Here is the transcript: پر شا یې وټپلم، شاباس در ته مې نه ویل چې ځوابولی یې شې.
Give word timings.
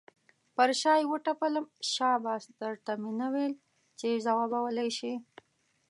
پر 0.55 0.69
شا 0.81 0.93
یې 0.99 1.09
وټپلم، 1.11 1.65
شاباس 1.93 2.43
در 2.59 2.73
ته 2.85 2.93
مې 3.01 3.11
نه 3.19 3.27
ویل 3.33 3.53
چې 3.99 4.21
ځوابولی 4.25 4.85
یې 4.87 4.91
شې. 4.97 5.13